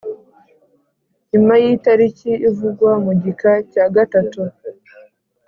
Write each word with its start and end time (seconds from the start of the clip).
nyuma 1.31 1.53
yitariki 1.63 2.31
ivugwa 2.49 2.91
mu 3.03 3.11
gika 3.21 3.51
cya 3.71 3.85
gatatu 3.95 4.41